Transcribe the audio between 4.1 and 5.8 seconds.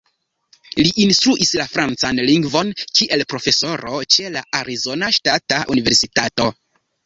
ĉe la Arizona Ŝtata